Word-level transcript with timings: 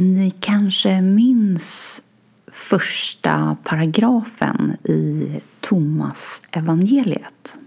Ni 0.00 0.30
kanske 0.30 1.00
minns 1.00 2.02
första 2.52 3.56
paragrafen 3.64 4.76
i 4.84 5.40
Thomas 5.60 6.42
evangeliet. 6.50 7.58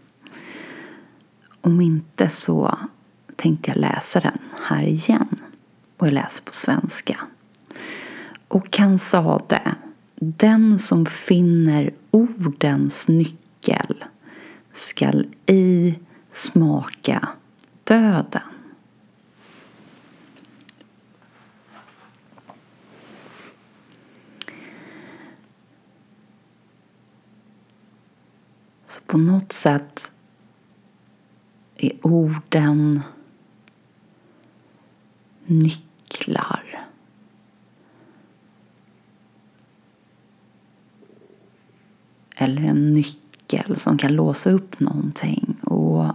Om 1.61 1.81
inte 1.81 2.29
så 2.29 2.77
tänkte 3.35 3.71
jag 3.71 3.77
läsa 3.77 4.19
den 4.19 4.37
här 4.61 4.83
igen. 4.83 5.27
Och 5.97 6.07
jag 6.07 6.13
läser 6.13 6.43
på 6.43 6.53
svenska. 6.53 7.19
Och 8.47 8.77
han 8.77 8.97
sade 8.97 9.75
Den 10.15 10.79
som 10.79 11.05
finner 11.05 11.93
ordens 12.11 13.07
nyckel 13.07 14.03
skall 14.71 15.27
ej 15.45 15.99
smaka 16.29 17.29
döden. 17.83 18.50
Så 28.91 29.01
på 29.01 29.17
något 29.17 29.51
sätt 29.51 30.11
är 31.77 31.91
orden 32.01 33.01
nycklar. 35.45 36.87
Eller 42.35 42.61
en 42.61 42.93
nyckel 42.93 43.75
som 43.75 43.97
kan 43.97 44.13
låsa 44.15 44.49
upp 44.49 44.79
någonting. 44.79 45.57
Och 45.61 46.05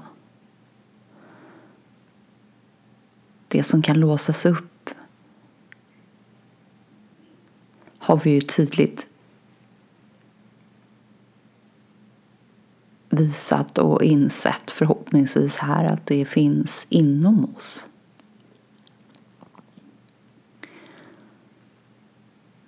det 3.48 3.62
som 3.62 3.82
kan 3.82 4.00
låsas 4.00 4.46
upp 4.46 4.90
har 7.98 8.20
vi 8.24 8.30
ju 8.30 8.40
tydligt 8.40 9.08
visat 13.16 13.78
och 13.78 14.02
insett 14.02 14.70
förhoppningsvis 14.70 15.56
här 15.56 15.84
att 15.84 16.06
det 16.06 16.24
finns 16.24 16.86
inom 16.88 17.54
oss. 17.54 17.88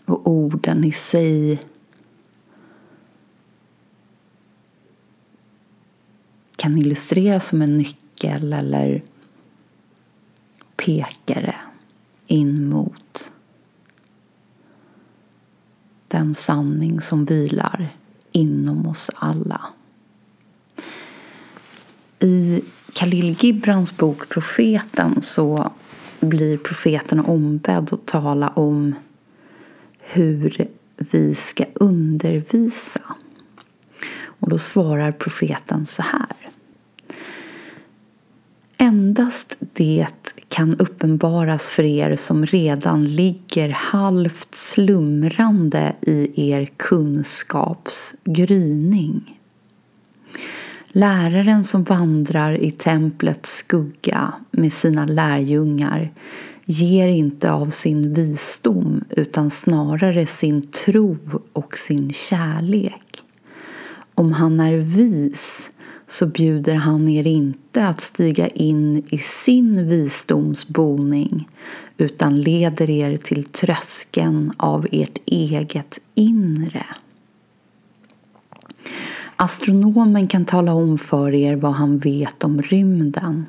Och 0.07 0.27
orden 0.29 0.85
i 0.85 0.93
sig 0.93 1.63
kan 6.57 6.79
illustreras 6.79 7.47
som 7.47 7.63
en 7.63 7.77
nyckel 7.77 8.53
eller 8.53 9.03
pekare 10.77 11.55
in 12.27 12.69
mot 12.69 13.33
den 16.09 16.35
sanning 16.35 17.01
som 17.01 17.25
vilar 17.25 17.97
inom 18.33 18.87
oss 18.87 19.11
alla. 19.15 19.61
I 22.20 22.62
Khalil 22.92 23.36
Gibrans 23.38 23.97
bok 23.97 24.28
Profeten 24.28 25.22
så 25.22 25.72
blir 26.20 26.56
profeten 26.56 27.20
ombedd 27.20 27.92
att 27.92 28.06
tala 28.06 28.48
om 28.48 28.94
hur 30.00 30.69
vi 30.96 31.34
ska 31.34 31.64
undervisa. 31.74 33.00
Och 34.24 34.50
då 34.50 34.58
svarar 34.58 35.12
profeten 35.12 35.86
så 35.86 36.02
här. 36.02 36.48
Endast 38.77 39.56
det 39.58 40.06
kan 40.48 40.77
uppenbaras 40.78 41.70
för 41.70 41.83
er 41.83 42.14
som 42.14 42.46
redan 42.46 43.05
ligger 43.05 43.69
halvt 43.69 44.55
slumrande 44.55 45.94
i 46.00 46.50
er 46.50 46.69
kunskaps 46.77 48.14
gryning. 48.24 49.38
Läraren 50.93 51.65
som 51.65 51.85
vandrar 51.85 52.61
i 52.61 52.73
templets 52.73 53.57
skugga 53.57 54.35
med 54.51 54.73
sina 54.73 55.07
lärjungar 55.07 56.13
ger 56.67 57.09
inte 57.09 57.53
av 57.53 57.67
sin 57.67 58.15
visdom 58.15 59.05
utan 59.11 59.51
snarare 59.51 60.27
sin 60.27 60.63
tro 60.63 61.17
och 61.53 61.79
sin 61.79 62.13
kärlek. 62.13 63.23
Om 64.15 64.33
han 64.33 64.61
är 64.61 64.77
vis 64.77 65.71
så 66.09 66.27
bjuder 66.27 66.75
han 66.75 67.09
er 67.09 67.27
inte 67.27 67.87
att 67.87 68.01
stiga 68.01 68.49
in 68.49 69.03
i 69.11 69.19
sin 69.19 69.89
visdoms 69.89 70.69
boning 70.69 71.49
utan 71.97 72.41
leder 72.41 72.91
er 72.91 73.17
till 73.17 73.45
tröskeln 73.45 74.53
av 74.57 74.87
ert 74.93 75.19
eget 75.27 75.99
inre. 76.15 76.87
Astronomen 79.41 80.27
kan 80.27 80.45
tala 80.45 80.75
om 80.75 80.99
för 80.99 81.35
er 81.35 81.57
vad 81.57 81.73
han 81.73 81.99
vet 81.99 82.45
om 82.45 82.63
rymden 82.63 83.47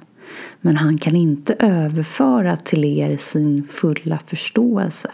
men 0.61 0.77
han 0.77 0.97
kan 0.97 1.15
inte 1.15 1.55
överföra 1.59 2.55
till 2.55 2.85
er 2.85 3.17
sin 3.17 3.63
fulla 3.63 4.19
förståelse. 4.25 5.11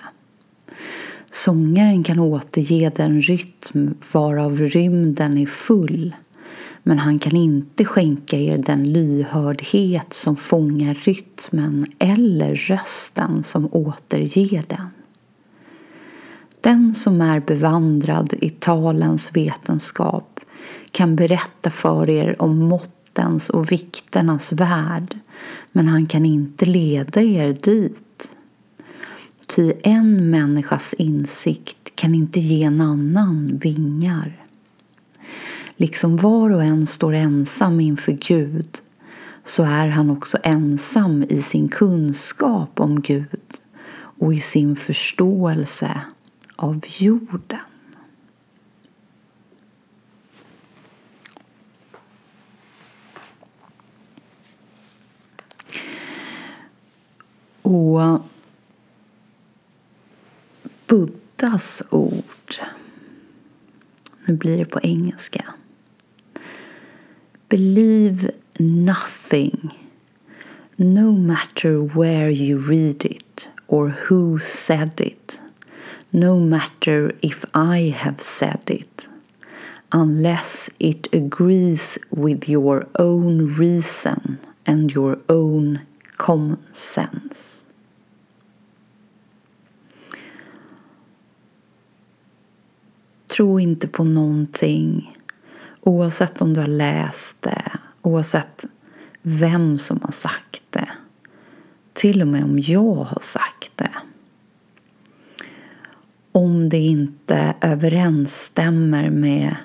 Sångaren 1.32 2.04
kan 2.04 2.20
återge 2.20 2.92
den 2.96 3.22
rytm 3.22 3.96
varav 4.12 4.58
rymden 4.58 5.38
är 5.38 5.46
full 5.46 6.16
men 6.84 7.00
han 7.00 7.20
kan 7.20 7.36
inte 7.36 7.86
skänka 7.86 8.38
er 8.38 8.58
den 8.58 8.94
lyhördhet 8.94 10.14
som 10.14 10.36
fångar 10.36 10.94
rytmen 10.94 11.86
eller 12.00 12.56
rösten 12.56 13.44
som 13.44 13.70
återger 13.72 14.66
den. 14.68 14.90
Den 16.62 16.94
som 16.94 17.22
är 17.22 17.40
bevandrad 17.40 18.34
i 18.42 18.50
talens 18.50 19.36
vetenskap 19.36 20.35
kan 20.96 21.16
berätta 21.16 21.70
för 21.70 22.10
er 22.10 22.42
om 22.42 22.58
måttens 22.58 23.50
och 23.50 23.72
vikternas 23.72 24.52
värld 24.52 25.20
men 25.72 25.88
han 25.88 26.06
kan 26.06 26.26
inte 26.26 26.66
leda 26.66 27.22
er 27.22 27.54
dit. 27.54 28.36
Ty 29.56 29.74
en 29.84 30.30
människas 30.30 30.94
insikt 30.94 31.96
kan 31.96 32.16
inte 32.16 32.40
ge 32.40 32.64
en 32.64 32.82
annan 32.82 33.58
vingar. 33.58 34.46
Liksom 35.76 36.18
var 36.18 36.50
och 36.50 36.64
en 36.64 36.88
står 36.88 37.14
ensam 37.14 37.80
inför 37.80 38.12
Gud 38.12 38.78
så 39.44 39.64
är 39.64 39.88
han 39.88 40.10
också 40.10 40.38
ensam 40.44 41.24
i 41.30 41.42
sin 41.42 41.70
kunskap 41.70 42.80
om 42.80 43.02
Gud 43.02 43.60
och 44.20 44.34
i 44.34 44.40
sin 44.40 44.76
förståelse 44.76 46.02
av 46.56 46.82
jorden. 46.88 47.60
Och 57.66 58.22
Buddhas 60.88 61.84
ord, 61.90 62.56
nu 64.26 64.34
blir 64.34 64.58
det 64.58 64.66
på 64.66 64.80
engelska. 64.80 65.54
Believe 67.50 68.32
nothing 68.60 69.80
no 70.76 71.12
matter 71.12 71.78
where 71.78 72.30
you 72.30 72.60
read 72.60 73.06
it 73.06 73.50
or 73.68 73.90
who 74.10 74.40
said 74.40 75.02
it 75.02 75.42
no 76.12 76.40
matter 76.40 77.12
if 77.22 77.46
I 77.56 77.90
have 77.98 78.22
said 78.22 78.70
it 78.70 79.08
unless 79.92 80.70
it 80.80 81.08
agrees 81.14 81.98
with 82.12 82.48
your 82.48 82.86
own 83.00 83.56
reason 83.56 84.38
and 84.66 84.92
your 84.92 85.18
own 85.30 85.80
common 86.16 86.58
sense. 86.72 87.66
Tro 93.28 93.60
inte 93.60 93.88
på 93.88 94.04
någonting 94.04 95.18
oavsett 95.82 96.42
om 96.42 96.54
du 96.54 96.60
har 96.60 96.68
läst 96.68 97.42
det, 97.42 97.72
oavsett 98.02 98.66
vem 99.22 99.78
som 99.78 100.00
har 100.02 100.12
sagt 100.12 100.64
det. 100.70 100.90
Till 101.94 102.22
och 102.22 102.28
med 102.28 102.44
om 102.44 102.60
jag 102.60 102.96
har 102.96 103.22
sagt 103.22 103.72
det. 103.76 103.92
Om 106.32 106.70
det 106.70 106.78
inte 106.78 107.56
överensstämmer 107.62 109.10
med 109.10 109.56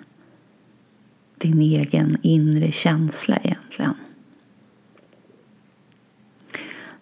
din 1.38 1.60
egen 1.60 2.18
inre 2.22 2.70
känsla 2.70 3.36
egentligen. 3.36 3.94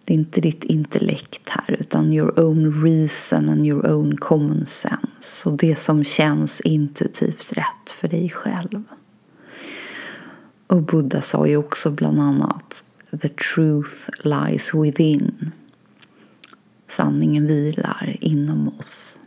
Det 0.09 0.15
är 0.15 0.19
inte 0.19 0.41
ditt 0.41 0.65
intellekt 0.65 1.49
här 1.49 1.77
utan 1.81 2.13
your 2.13 2.41
own 2.41 2.83
reason 2.85 3.49
and 3.49 3.67
your 3.67 3.87
own 3.93 4.17
common 4.17 4.67
sense. 4.67 5.49
Och 5.49 5.57
det 5.57 5.77
som 5.77 6.05
känns 6.05 6.61
intuitivt 6.61 7.53
rätt 7.53 7.91
för 7.91 8.09
dig 8.09 8.31
själv. 8.31 8.85
Och 10.67 10.83
Buddha 10.83 11.21
sa 11.21 11.47
ju 11.47 11.57
också 11.57 11.91
bland 11.91 12.21
annat 12.21 12.85
The 13.21 13.29
truth 13.29 14.11
lies 14.25 14.75
within. 14.75 15.53
sanningen 16.87 17.47
vilar 17.47 18.17
inom 18.21 18.69
oss. 18.79 19.21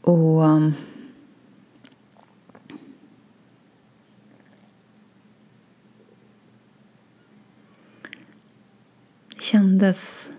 Och 0.00 0.42
um, 0.42 0.74
kändes 9.84 10.32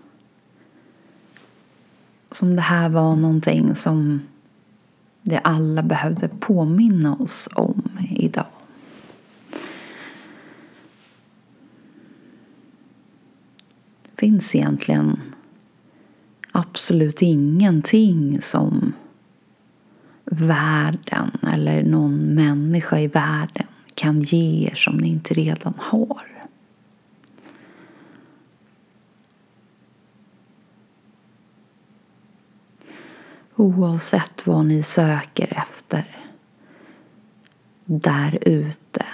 som 2.30 2.56
det 2.56 2.62
här 2.62 2.88
var 2.88 3.16
någonting 3.16 3.74
som 3.74 4.20
vi 5.22 5.38
alla 5.44 5.82
behövde 5.82 6.28
påminna 6.28 7.16
oss 7.16 7.48
om 7.54 7.82
idag. 8.10 8.46
Det 14.02 14.20
finns 14.20 14.54
egentligen 14.54 15.20
absolut 16.52 17.22
ingenting 17.22 18.42
som 18.42 18.92
världen 20.24 21.30
eller 21.52 21.82
någon 21.82 22.34
människa 22.34 22.98
i 22.98 23.06
världen 23.06 23.66
kan 23.94 24.20
ge 24.20 24.68
er 24.70 24.74
som 24.74 24.96
ni 24.96 25.08
inte 25.08 25.34
redan 25.34 25.74
har. 25.78 26.35
Oavsett 33.56 34.46
vad 34.46 34.66
ni 34.66 34.82
söker 34.82 35.58
efter 35.58 36.26
där 37.84 38.38
ute 38.42 39.06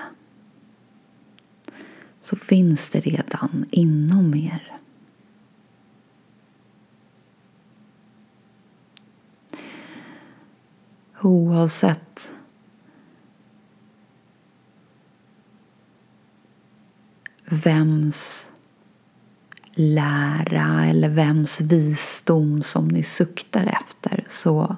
så 2.20 2.36
finns 2.36 2.90
det 2.90 3.00
redan 3.00 3.66
inom 3.70 4.34
er. 4.34 4.76
Oavsett 11.20 12.32
vems 17.44 18.51
lära 19.74 20.84
eller 20.84 21.08
vems 21.08 21.60
visdom 21.60 22.62
som 22.62 22.88
ni 22.88 23.02
suktar 23.02 23.78
efter 23.80 24.24
så 24.28 24.76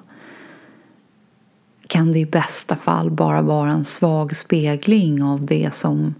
kan 1.87 2.11
det 2.11 2.19
i 2.19 2.25
bästa 2.25 2.75
fall 2.75 3.11
bara 3.11 3.41
vara 3.41 3.71
en 3.71 3.85
svag 3.85 4.35
spegling 4.35 5.23
av 5.23 5.45
det 5.45 5.73
som 5.73 6.15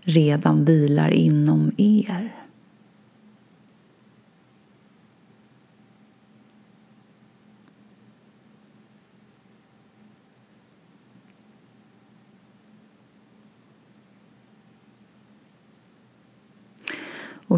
redan 0.00 0.64
vilar 0.64 1.10
inom 1.10 1.72
er. 1.76 2.34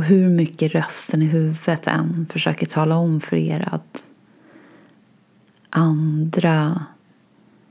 Och 0.00 0.06
hur 0.06 0.28
mycket 0.28 0.74
rösten 0.74 1.22
i 1.22 1.24
huvudet 1.24 1.86
än 1.86 2.26
försöker 2.30 2.66
tala 2.66 2.96
om 2.96 3.20
för 3.20 3.36
er 3.36 3.68
att 3.72 4.10
andra 5.70 6.84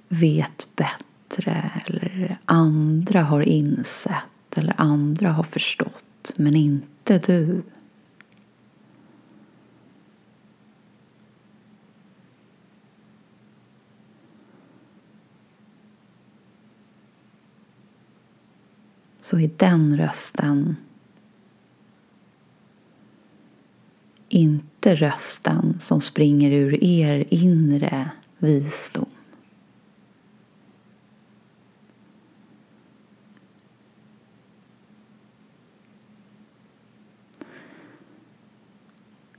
vet 0.10 0.68
bättre 0.76 1.72
eller 1.86 2.38
andra 2.46 3.22
har 3.22 3.42
insett 3.42 4.58
eller 4.58 4.74
andra 4.78 5.32
har 5.32 5.44
förstått 5.44 6.32
men 6.38 6.56
inte 6.56 7.18
du. 7.18 7.64
Så 19.22 19.40
i 19.40 19.48
den 19.58 19.98
rösten 19.98 20.76
inte 24.30 24.96
rösten 24.96 25.80
som 25.80 26.02
springer 26.02 26.52
ur 26.52 26.84
er 26.84 27.26
inre 27.30 28.12
visdom. 28.38 29.06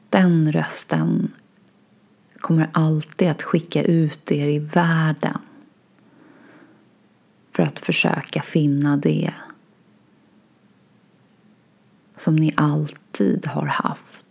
Den 0.09 0.53
rösten 0.53 1.33
kommer 2.39 2.71
alltid 2.73 3.29
att 3.29 3.43
skicka 3.43 3.83
ut 3.83 4.33
er 4.33 4.49
i 4.49 4.59
världen 4.59 5.39
för 7.53 7.63
att 7.63 7.81
försöka 7.81 8.43
finna 8.43 8.97
det 8.97 9.35
som 12.17 12.37
ni 12.37 12.53
alltid 12.57 13.47
har 13.47 13.67
haft. 13.67 14.25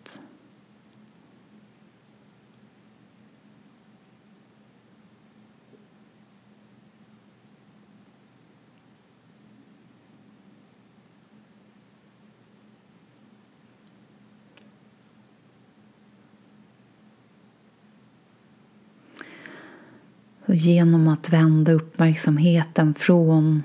Så 20.46 20.54
genom 20.54 21.08
att 21.08 21.30
vända 21.30 21.72
uppmärksamheten 21.72 22.94
från 22.94 23.64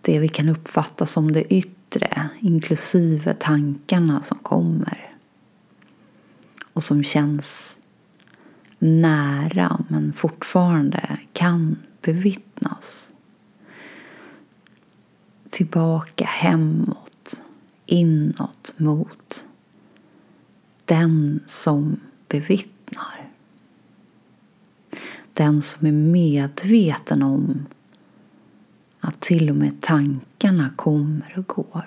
det 0.00 0.18
vi 0.18 0.28
kan 0.28 0.48
uppfatta 0.48 1.06
som 1.06 1.32
det 1.32 1.54
yttre, 1.54 2.28
inklusive 2.40 3.34
tankarna 3.34 4.22
som 4.22 4.38
kommer 4.38 5.10
och 6.72 6.84
som 6.84 7.04
känns 7.04 7.78
nära 8.78 9.84
men 9.88 10.12
fortfarande 10.12 11.18
kan 11.32 11.76
bevittnas. 12.02 13.14
Tillbaka 15.50 16.24
hemåt, 16.24 17.42
inåt 17.86 18.72
mot 18.76 19.46
den 20.84 21.40
som 21.46 22.00
bevittnar 22.28 23.21
den 25.32 25.62
som 25.62 25.86
är 25.86 25.92
medveten 25.92 27.22
om 27.22 27.66
att 29.00 29.20
till 29.20 29.50
och 29.50 29.56
med 29.56 29.80
tankarna 29.80 30.70
kommer 30.76 31.34
och 31.38 31.46
går. 31.46 31.86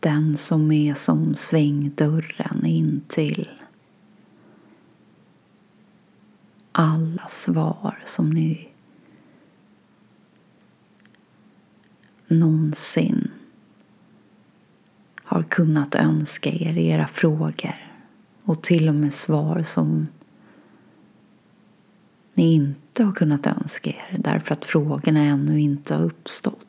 Den 0.00 0.36
som 0.36 0.72
är 0.72 0.94
som 0.94 1.34
svängdörren 1.34 2.66
in 2.66 3.02
till 3.08 3.48
alla 6.72 7.28
svar 7.28 8.02
som 8.04 8.28
ni 8.28 8.68
någonsin 12.28 13.30
har 15.22 15.42
kunnat 15.42 15.94
önska 15.94 16.50
er, 16.50 16.78
era 16.78 17.06
frågor 17.06 17.92
och 18.44 18.62
till 18.62 18.88
och 18.88 18.94
med 18.94 19.12
svar 19.12 19.60
som 19.60 20.06
ni 22.34 22.54
inte 22.54 23.04
har 23.04 23.12
kunnat 23.12 23.46
önska 23.46 23.90
er 23.90 24.16
därför 24.18 24.54
att 24.54 24.64
frågorna 24.64 25.20
ännu 25.20 25.60
inte 25.60 25.94
har 25.94 26.02
uppstått. 26.02 26.66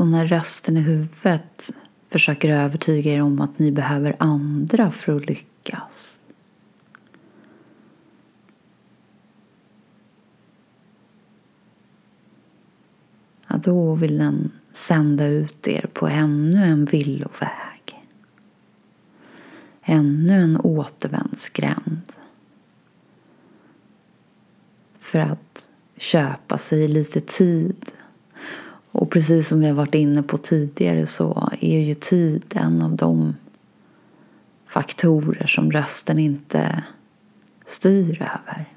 Så 0.00 0.04
när 0.04 0.26
rösten 0.26 0.76
i 0.76 0.80
huvudet 0.80 1.70
försöker 2.08 2.48
övertyga 2.48 3.12
er 3.12 3.22
om 3.22 3.40
att 3.40 3.58
ni 3.58 3.72
behöver 3.72 4.16
andra 4.18 4.90
för 4.90 5.16
att 5.16 5.26
lyckas. 5.26 6.20
då 13.62 13.94
vill 13.94 14.18
den 14.18 14.52
sända 14.72 15.26
ut 15.26 15.68
er 15.68 15.90
på 15.92 16.08
ännu 16.08 16.64
en 16.64 16.84
villoväg. 16.84 18.06
Ännu 19.82 20.42
en 20.42 20.60
återvändsgränd. 20.60 22.12
För 24.98 25.18
att 25.18 25.68
köpa 25.96 26.58
sig 26.58 26.88
lite 26.88 27.20
tid. 27.20 27.92
Och 28.92 29.10
precis 29.10 29.48
som 29.48 29.60
vi 29.60 29.66
har 29.66 29.74
varit 29.74 29.94
inne 29.94 30.22
på 30.22 30.38
tidigare 30.38 31.06
så 31.06 31.50
är 31.60 31.80
ju 31.80 31.94
tid 31.94 32.44
en 32.54 32.82
av 32.82 32.96
de 32.96 33.34
faktorer 34.66 35.46
som 35.46 35.72
rösten 35.72 36.18
inte 36.18 36.84
styr 37.64 38.22
över. 38.22 38.68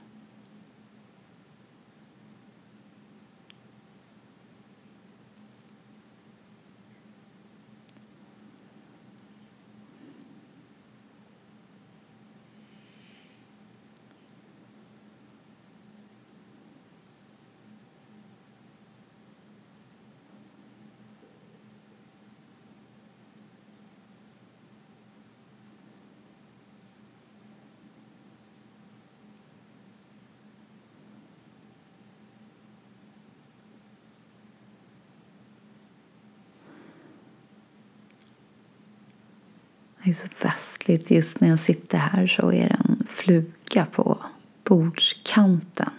Det 40.04 40.10
är 40.10 40.14
så 40.14 40.28
festligt. 40.28 41.12
Just 41.12 41.40
när 41.40 41.50
jag 41.50 41.60
sitter 41.60 41.98
här 41.98 42.28
så 42.28 42.52
är 42.52 42.70
det 42.70 42.76
en 42.76 43.04
fluga 43.08 43.86
på 43.86 44.18
bordskanten. 44.64 45.90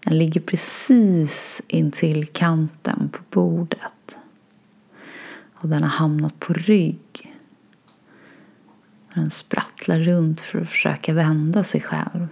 Den 0.00 0.18
ligger 0.18 0.40
precis 0.40 1.62
intill 1.68 2.26
kanten 2.26 3.10
på 3.12 3.22
bordet. 3.30 4.18
Och 5.54 5.68
den 5.68 5.82
har 5.82 5.90
hamnat 5.90 6.40
på 6.40 6.52
rygg. 6.52 7.34
Den 9.14 9.30
sprattlar 9.30 9.98
runt 9.98 10.40
för 10.40 10.60
att 10.60 10.68
försöka 10.68 11.12
vända 11.12 11.64
sig 11.64 11.80
själv. 11.80 12.28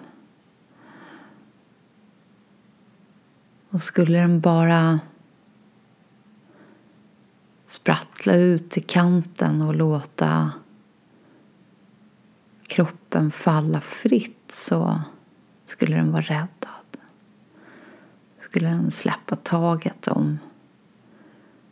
Och 3.71 3.81
skulle 3.81 4.19
den 4.19 4.41
bara 4.41 5.01
sprattla 7.73 8.37
ut 8.37 8.77
i 8.77 8.81
kanten 8.81 9.63
och 9.63 9.75
låta 9.75 10.53
kroppen 12.67 13.31
falla 13.31 13.81
fritt 13.81 14.51
så 14.53 15.03
skulle 15.65 15.97
den 15.97 16.13
vara 16.13 16.23
räddad. 16.23 16.97
Skulle 18.37 18.69
den 18.69 18.91
släppa 18.91 19.37
taget 19.37 20.09
om 20.09 20.39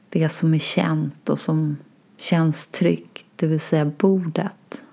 det 0.08 0.28
som 0.28 0.54
är 0.54 0.58
känt 0.58 1.28
och 1.28 1.38
som 1.38 1.76
känns 2.16 2.66
tryggt, 2.66 3.26
det 3.36 3.46
vill 3.46 3.60
säga 3.60 3.84
bordet. 3.84 4.86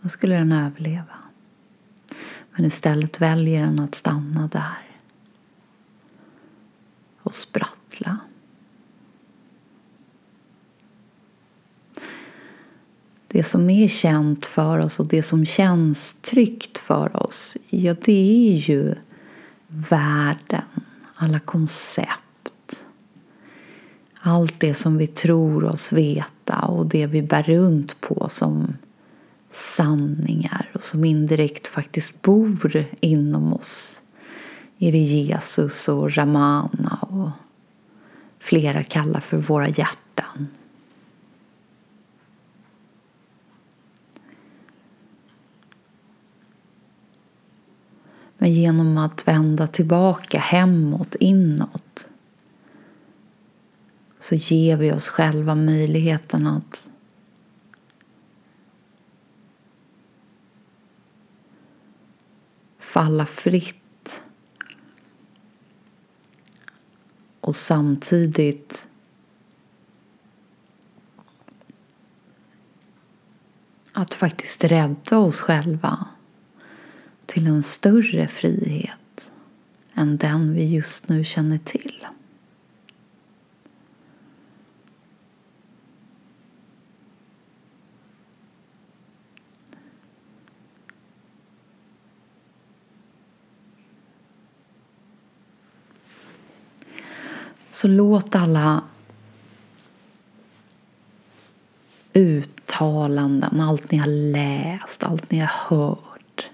Då 0.00 0.08
skulle 0.08 0.34
den 0.34 0.52
överleva. 0.52 1.23
Men 2.56 2.64
istället 2.66 3.20
väljer 3.20 3.60
den 3.60 3.80
att 3.80 3.94
stanna 3.94 4.48
där 4.52 4.84
och 7.22 7.34
sprattla. 7.34 8.18
Det 13.28 13.42
som 13.42 13.70
är 13.70 13.88
känt 13.88 14.46
för 14.46 14.78
oss 14.78 15.00
och 15.00 15.06
det 15.06 15.22
som 15.22 15.44
känns 15.44 16.14
tryggt 16.14 16.78
för 16.78 17.26
oss, 17.26 17.56
ja 17.70 17.94
det 18.04 18.52
är 18.52 18.56
ju 18.56 18.94
världen, 19.66 20.62
alla 21.14 21.38
koncept. 21.38 22.86
Allt 24.20 24.60
det 24.60 24.74
som 24.74 24.96
vi 24.98 25.06
tror 25.06 25.64
oss 25.64 25.92
veta 25.92 26.60
och 26.60 26.86
det 26.86 27.06
vi 27.06 27.22
bär 27.22 27.42
runt 27.42 28.00
på 28.00 28.28
som 28.28 28.74
sanningar 29.54 30.70
och 30.74 30.82
som 30.82 31.04
indirekt 31.04 31.68
faktiskt 31.68 32.22
bor 32.22 32.84
inom 33.00 33.54
oss. 33.54 34.02
I 34.78 34.90
det 34.90 34.98
Jesus 34.98 35.88
och 35.88 36.16
Ramana 36.16 36.98
och 37.00 37.30
flera 38.38 38.82
kallar 38.82 39.20
för 39.20 39.36
våra 39.36 39.68
hjärtan. 39.68 40.48
Men 48.38 48.52
genom 48.52 48.98
att 48.98 49.28
vända 49.28 49.66
tillbaka 49.66 50.38
hemåt, 50.38 51.14
inåt 51.20 52.08
så 54.18 54.34
ger 54.34 54.76
vi 54.76 54.92
oss 54.92 55.08
själva 55.08 55.54
möjligheten 55.54 56.46
att 56.46 56.90
falla 62.94 63.26
fritt 63.26 64.22
och 67.40 67.56
samtidigt 67.56 68.88
att 73.92 74.14
faktiskt 74.14 74.64
rädda 74.64 75.18
oss 75.18 75.40
själva 75.40 76.08
till 77.26 77.46
en 77.46 77.62
större 77.62 78.28
frihet 78.28 79.32
än 79.94 80.16
den 80.16 80.54
vi 80.54 80.74
just 80.74 81.08
nu 81.08 81.24
känner 81.24 81.58
till. 81.58 81.93
Så 97.84 97.88
låt 97.88 98.34
alla 98.34 98.82
uttalanden, 102.12 103.60
allt 103.60 103.90
ni 103.90 103.98
har 103.98 104.06
läst, 104.06 105.04
allt 105.04 105.30
ni 105.30 105.38
har 105.38 105.52
hört. 105.68 106.50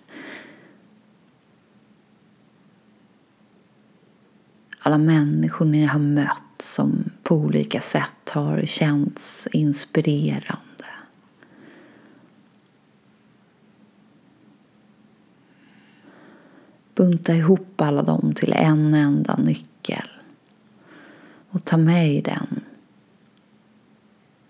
Alla 4.78 4.98
människor 4.98 5.66
ni 5.66 5.84
har 5.84 6.00
mött 6.00 6.62
som 6.62 7.04
på 7.22 7.34
olika 7.34 7.80
sätt 7.80 8.30
har 8.30 8.62
känts 8.62 9.48
inspirerande. 9.52 10.86
Bunta 16.94 17.34
ihop 17.34 17.80
alla 17.80 18.02
dem 18.02 18.34
till 18.34 18.52
en 18.52 18.94
enda 18.94 19.36
nyckel 19.36 20.19
och 21.50 21.64
ta 21.64 21.76
med 21.76 22.24
den 22.24 22.60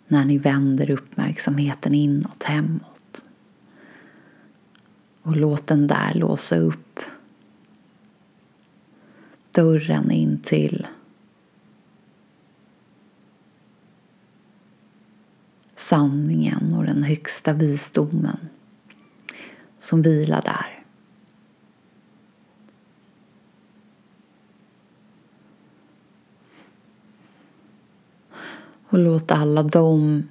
när 0.09 0.25
ni 0.25 0.39
vänder 0.39 0.91
uppmärksamheten 0.91 1.95
inåt, 1.95 2.43
hemåt. 2.43 3.25
Och 5.23 5.37
låt 5.37 5.67
den 5.67 5.87
där 5.87 6.15
låsa 6.15 6.57
upp 6.57 7.01
dörren 9.51 10.11
in 10.11 10.41
till 10.43 10.87
sanningen 15.77 16.75
och 16.75 16.85
den 16.85 17.03
högsta 17.03 17.53
visdomen 17.53 18.39
som 19.79 20.03
vilar 20.03 20.43
där. 20.43 20.80
Och 28.91 28.99
låt 28.99 29.31
alla 29.31 29.63
dem 29.63 30.29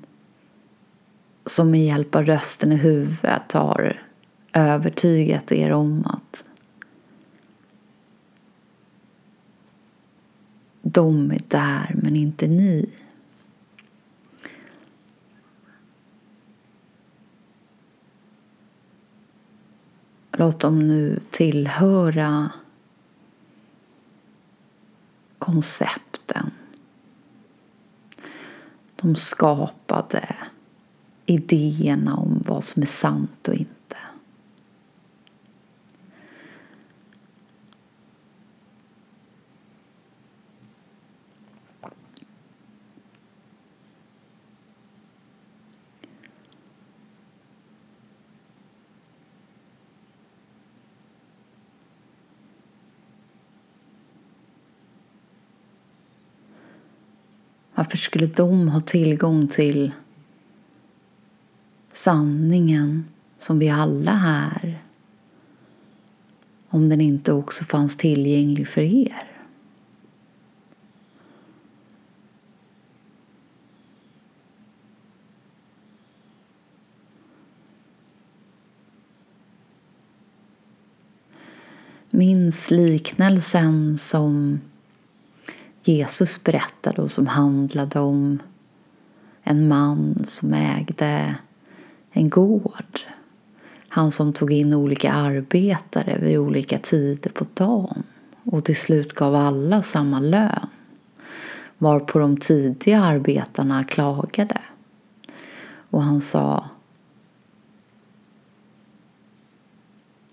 som 1.46 1.72
med 1.72 1.86
hjälp 1.86 2.16
av 2.16 2.26
rösten 2.26 2.72
i 2.72 2.76
huvudet 2.76 3.52
har 3.52 4.02
övertygat 4.54 5.52
er 5.52 5.72
om 5.72 6.06
att 6.06 6.46
de 10.82 11.32
är 11.32 11.42
där 11.48 11.96
men 12.04 12.16
inte 12.16 12.48
ni. 12.48 12.94
Låt 20.32 20.60
dem 20.60 20.88
nu 20.88 21.20
tillhöra 21.32 22.52
koncepten. 25.40 26.52
De 29.02 29.16
skapade 29.16 30.36
idéerna 31.26 32.16
om 32.16 32.44
vad 32.48 32.64
som 32.64 32.82
är 32.82 32.88
sant 32.88 33.48
och 33.48 33.54
inte. 33.54 33.79
Varför 57.80 57.98
skulle 57.98 58.26
de 58.26 58.68
ha 58.68 58.82
tillgång 58.82 59.48
till 59.48 59.94
sanningen 61.94 63.06
som 63.38 63.60
vi 63.60 63.70
alla 63.70 64.12
här 64.12 64.82
om 66.70 66.90
den 66.90 67.02
inte 67.02 67.34
också 67.34 67.66
fanns 67.66 67.98
tillgänglig 67.98 68.68
för 68.68 68.82
er? 68.82 69.24
Minns 82.10 82.72
liknelsen 82.72 83.98
som 83.98 84.60
Jesus 85.82 86.44
berättade 86.44 87.02
och 87.02 87.12
som 87.12 87.28
handlade 87.28 88.00
om 88.00 88.40
en 89.44 89.68
man 89.68 90.24
som 90.28 90.54
ägde 90.54 91.36
en 92.12 92.30
gård. 92.30 93.00
Han 93.88 94.12
som 94.12 94.34
tog 94.34 94.52
in 94.52 94.74
olika 94.74 95.12
arbetare 95.12 96.18
vid 96.22 96.38
olika 96.38 96.78
tider 96.78 97.30
på 97.30 97.46
dagen 97.54 98.04
och 98.44 98.66
till 98.66 98.76
slut 98.76 99.14
gav 99.14 99.36
alla 99.36 99.82
samma 99.82 100.20
lön. 100.20 100.68
Varpå 101.78 102.20
de 102.20 102.38
tidiga 102.38 103.02
arbetarna 103.02 103.84
klagade. 103.84 104.62
Och 105.90 106.04
han 106.04 106.22
sa 106.22 106.70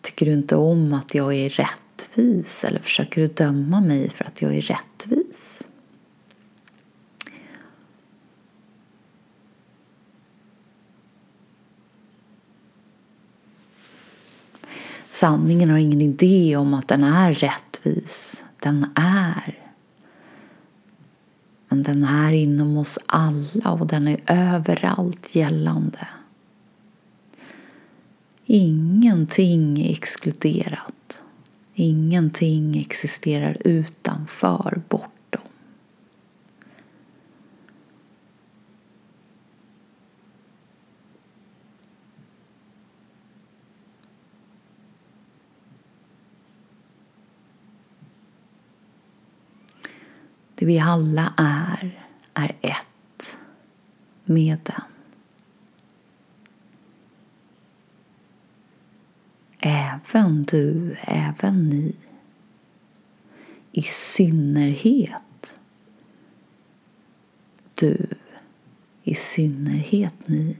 Tycker 0.00 0.26
du 0.26 0.33
inte 0.33 0.57
om 0.57 0.93
att 0.93 1.15
jag 1.15 1.35
är 1.35 1.49
rätt 1.49 1.83
rättvis 1.97 2.65
eller 2.65 2.81
försöker 2.81 3.21
du 3.21 3.26
döma 3.26 3.81
mig 3.81 4.11
för 4.11 4.25
att 4.25 4.43
jag 4.43 4.55
är 4.55 4.61
rättvis? 4.61 5.69
Sanningen 15.11 15.71
har 15.71 15.79
ingen 15.79 16.00
idé 16.00 16.57
om 16.57 16.75
att 16.75 16.88
den 16.88 17.05
är 17.05 17.33
rättvis. 17.33 18.45
Den 18.61 18.87
är. 18.95 19.59
Men 21.69 21.83
den 21.83 22.05
är 22.05 22.33
inom 22.33 22.79
oss 22.79 22.99
alla 23.07 23.73
och 23.73 23.87
den 23.87 24.09
är 24.09 24.21
överallt 24.26 25.35
gällande. 25.35 26.09
Ingenting 28.47 29.82
är 29.82 29.93
exkluderat. 29.93 31.23
Ingenting 31.78 32.78
existerar 32.78 33.56
utanför, 33.65 34.82
bortom. 34.89 35.41
Det 50.54 50.67
vi 50.67 50.78
alla 50.78 51.34
är, 51.36 52.06
är 52.34 52.56
ett 52.60 53.39
med 54.25 54.58
den. 54.62 54.96
Även 60.14 60.45
du, 60.45 60.97
även 61.00 61.69
ni. 61.69 61.95
I 63.73 63.82
synnerhet 63.82 65.58
du, 67.80 68.06
i 69.02 69.14
synnerhet 69.14 70.28
ni. 70.28 70.56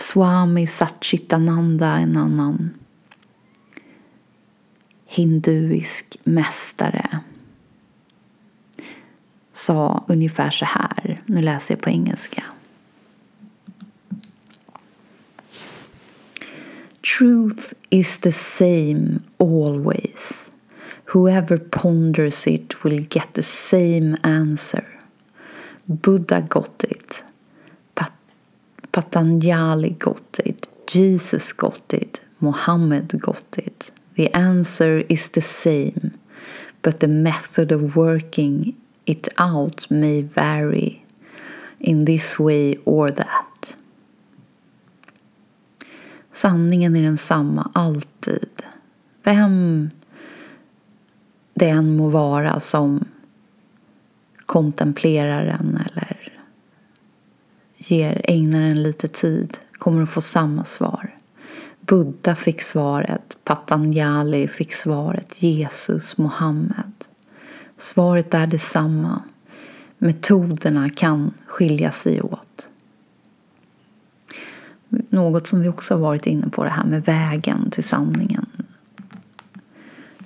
Swami 0.00 0.66
Satchitananda, 0.66 1.86
en 1.86 2.16
annan 2.16 2.74
hinduisk 5.06 6.16
mästare, 6.24 7.20
sa 9.52 10.04
ungefär 10.08 10.50
så 10.50 10.64
här. 10.64 11.18
Nu 11.26 11.42
läser 11.42 11.74
jag 11.74 11.82
på 11.82 11.90
engelska. 11.90 12.44
Truth 17.18 17.72
is 17.90 18.18
the 18.18 18.32
same 18.32 19.20
always. 19.38 20.52
Whoever 21.14 21.56
ponders 21.56 22.46
it 22.46 22.84
will 22.84 23.06
get 23.10 23.32
the 23.32 23.42
same 23.42 24.16
answer. 24.22 24.84
Buddha 25.84 26.40
got 26.40 26.84
it. 26.84 27.24
Patanjali 28.92 29.90
got 29.90 30.40
it. 30.44 30.68
Jesus 30.86 31.52
got 31.52 31.94
it. 31.94 32.20
Mohammed 32.38 33.20
got 33.20 33.58
it. 33.58 33.92
The 34.14 34.34
answer 34.34 35.04
is 35.08 35.30
the 35.30 35.40
same, 35.40 36.10
but 36.82 37.00
the 37.00 37.08
method 37.08 37.72
of 37.72 37.96
working 37.96 38.74
it 39.06 39.28
out 39.38 39.90
may 39.90 40.22
vary 40.22 41.04
in 41.80 42.04
this 42.04 42.38
way 42.38 42.76
or 42.84 43.08
that. 43.08 43.76
Sanningen 46.32 46.96
är 46.96 47.02
densamma 47.02 47.70
alltid. 47.74 48.62
Vem 49.22 49.88
det 51.54 51.68
än 51.68 51.96
må 51.96 52.08
vara 52.08 52.60
som 52.60 53.04
kontemplerar 54.46 55.44
den 55.44 55.80
eller 55.86 56.09
ger, 57.80 58.20
ägnar 58.24 58.62
en 58.62 58.82
lite 58.82 59.08
tid 59.08 59.56
kommer 59.72 60.02
att 60.02 60.10
få 60.10 60.20
samma 60.20 60.64
svar. 60.64 61.14
Buddha 61.80 62.34
fick 62.34 62.62
svaret, 62.62 63.36
Patanjali 63.44 64.48
fick 64.48 64.72
svaret, 64.74 65.42
Jesus, 65.42 66.18
Mohammed. 66.18 66.92
Svaret 67.76 68.34
är 68.34 68.46
detsamma. 68.46 69.22
Metoderna 69.98 70.90
kan 70.90 71.34
skilja 71.46 71.92
sig 71.92 72.22
åt. 72.22 72.70
Något 74.88 75.48
som 75.48 75.60
vi 75.60 75.68
också 75.68 75.94
har 75.94 76.00
varit 76.00 76.26
inne 76.26 76.48
på, 76.48 76.64
det 76.64 76.70
här 76.70 76.84
med 76.84 77.04
vägen 77.04 77.70
till 77.70 77.84
sanningen. 77.84 78.46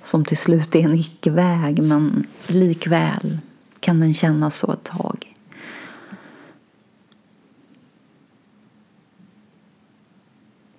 Som 0.03 0.25
till 0.25 0.37
slut 0.37 0.75
är 0.75 0.79
en 0.79 0.95
icke-väg, 0.95 1.83
men 1.83 2.25
likväl 2.47 3.39
kan 3.79 3.99
den 3.99 4.13
kännas 4.13 4.55
så 4.55 4.71
ett 4.71 4.83
tag. 4.83 5.34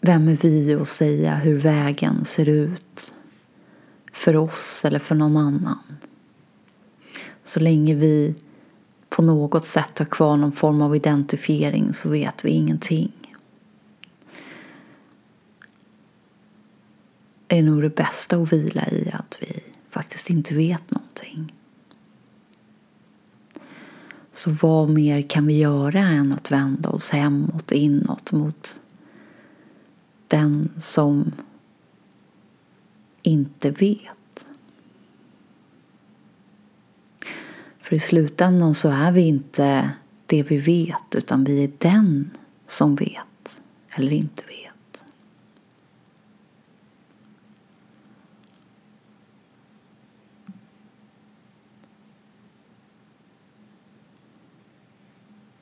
Vem 0.06 0.28
är 0.28 0.36
vi 0.36 0.74
att 0.74 0.88
säga 0.88 1.34
hur 1.34 1.58
vägen 1.58 2.24
ser 2.24 2.48
ut 2.48 3.14
för 4.12 4.36
oss 4.36 4.84
eller 4.84 4.98
för 4.98 5.14
någon 5.14 5.36
annan? 5.36 5.78
Så 7.42 7.60
länge 7.60 7.94
vi 7.94 8.34
på 9.08 9.22
något 9.22 9.66
sätt 9.66 9.98
har 9.98 10.06
kvar 10.06 10.36
någon 10.36 10.52
form 10.52 10.82
av 10.82 10.96
identifiering 10.96 11.92
så 11.92 12.08
vet 12.08 12.44
vi 12.44 12.50
ingenting. 12.50 13.12
Det 17.46 17.58
är 17.58 17.62
nog 17.62 17.82
det 17.82 17.96
bästa 17.96 18.36
att 18.36 18.52
vila 18.52 18.88
i 18.88 19.10
att 19.12 19.38
vi 19.42 19.62
faktiskt 19.90 20.30
inte 20.30 20.54
vet 20.54 20.90
någonting. 20.90 21.54
Så 24.32 24.50
vad 24.50 24.90
mer 24.90 25.22
kan 25.22 25.46
vi 25.46 25.58
göra 25.58 26.00
än 26.00 26.32
att 26.32 26.52
vända 26.52 26.88
oss 26.88 27.10
hemåt, 27.10 27.72
inåt 27.72 28.32
mot 28.32 28.80
den 30.28 30.72
som 30.78 31.32
inte 33.22 33.70
vet? 33.70 34.46
För 37.78 37.96
i 37.96 38.00
slutändan 38.00 38.74
så 38.74 38.88
är 38.88 39.12
vi 39.12 39.20
inte 39.20 39.92
det 40.26 40.42
vi 40.42 40.56
vet 40.56 41.14
utan 41.14 41.44
vi 41.44 41.64
är 41.64 41.72
den 41.78 42.30
som 42.66 42.94
vet 42.94 43.62
eller 43.90 44.12
inte 44.12 44.42
vet. 44.42 45.04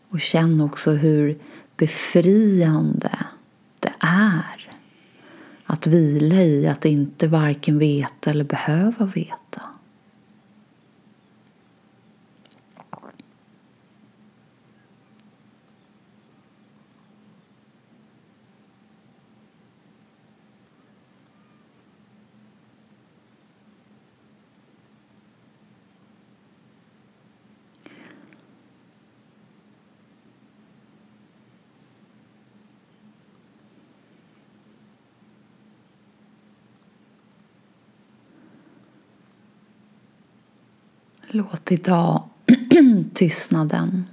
Och 0.08 0.20
känn 0.20 0.60
också 0.60 0.90
hur 0.90 1.38
befriande 1.76 3.18
är 4.06 4.70
att 5.64 5.86
vila 5.86 6.34
i 6.34 6.68
att 6.68 6.84
inte 6.84 7.28
varken 7.28 7.78
veta 7.78 8.30
eller 8.30 8.44
behöva 8.44 9.06
veta. 9.06 9.62
Låt 41.34 41.72
idag 41.72 42.28
tystnaden 43.14 44.04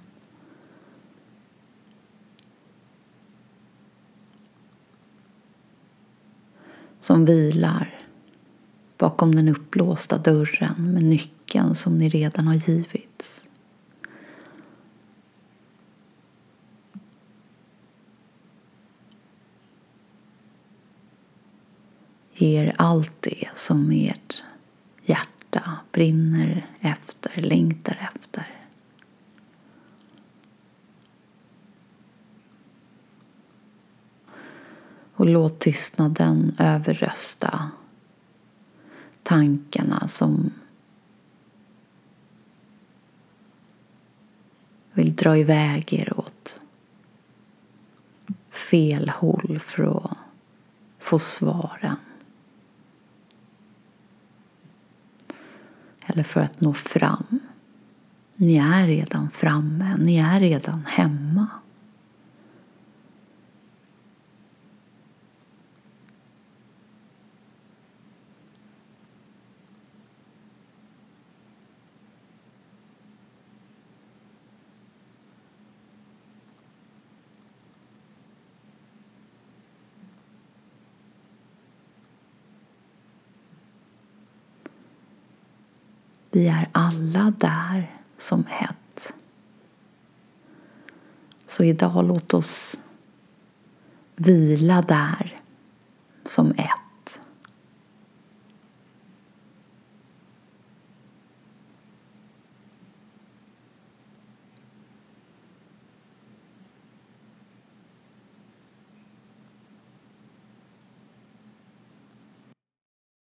som 7.00 7.26
vilar 7.26 8.00
bakom 8.98 9.36
den 9.36 9.50
uppblåsta 9.50 10.18
dörren 10.18 10.94
med 10.94 11.04
nyckeln 11.04 11.76
som 11.76 11.98
ni 11.98 12.10
redan 12.10 12.48
har 12.48 12.56
givits. 12.56 13.46
ge 22.34 22.58
er 22.58 22.74
allt 22.78 23.22
det 23.22 23.48
som 23.56 23.92
ert 23.92 24.44
hjärta 25.06 25.41
hjärta 25.52 25.80
brinner 25.92 26.66
efter, 26.80 27.42
längtar 27.42 28.10
efter. 28.14 28.48
Och 35.14 35.30
låt 35.30 35.60
tystnaden 35.60 36.56
överrösta 36.60 37.72
tankarna 39.24 40.08
som 40.08 40.54
vill 44.94 45.16
dra 45.16 45.38
iväg 45.38 45.94
er 45.94 46.20
åt 46.20 46.62
fel 48.50 49.10
håll 49.10 49.60
för 49.60 49.98
att 49.98 50.18
få 51.00 51.20
svaren. 51.20 51.96
Eller 56.08 56.24
för 56.24 56.42
att 56.42 56.62
nå 56.62 56.74
fram. 56.74 57.40
Ni 58.36 58.58
är 58.58 58.88
redan 58.88 59.30
framme, 59.32 59.96
ni 59.98 60.18
är 60.18 60.40
redan 60.40 60.86
hemma. 60.86 61.48
Vi 86.32 86.48
är 86.48 86.70
alla 86.72 87.34
där 87.40 87.96
som 88.18 88.40
ett. 88.40 89.14
Så 91.46 91.64
idag 91.64 92.06
låt 92.06 92.34
oss 92.34 92.82
vila 94.16 94.82
där 94.82 95.38
som 96.24 96.52
ett. 96.52 96.81